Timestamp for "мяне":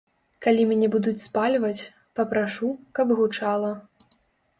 0.69-0.87